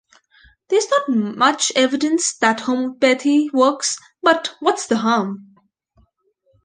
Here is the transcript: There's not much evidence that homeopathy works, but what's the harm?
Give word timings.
There's 0.69 0.89
not 0.89 1.09
much 1.09 1.71
evidence 1.75 2.35
that 2.37 2.61
homeopathy 2.61 3.51
works, 3.53 3.97
but 4.23 4.55
what's 4.59 4.87
the 4.87 4.97
harm? 4.97 5.53